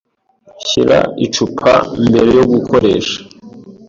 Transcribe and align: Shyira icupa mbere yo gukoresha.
Shyira 0.67 0.99
icupa 1.25 1.73
mbere 2.07 2.29
yo 2.37 2.45
gukoresha. 2.51 3.17